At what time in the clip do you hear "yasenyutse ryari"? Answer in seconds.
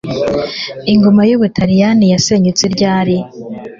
2.13-3.17